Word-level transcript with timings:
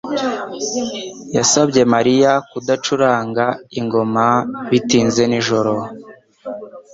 yasabye 1.37 1.81
Mariya 1.93 2.31
kudacuranga 2.51 3.45
ingoma 3.79 4.25
bitinze 4.69 5.21
nijoro. 5.27 5.73